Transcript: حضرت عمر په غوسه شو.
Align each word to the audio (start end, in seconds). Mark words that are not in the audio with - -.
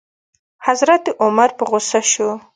حضرت 0.67 1.03
عمر 1.21 1.49
په 1.57 1.63
غوسه 1.69 2.01
شو. 2.11 2.29